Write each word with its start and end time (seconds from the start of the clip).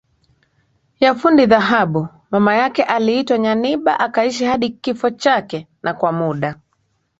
ya 0.99 1.15
fundi 1.15 1.45
dhahabu 1.45 2.07
Mama 2.31 2.55
yake 2.55 2.83
aliitwa 2.83 3.37
Nyanibah 3.37 4.01
akaishi 4.01 4.45
hadi 4.45 4.69
kifo 4.69 5.09
chake 5.09 5.67
na 5.83 5.93
kwa 5.93 6.11
muda 6.11 6.59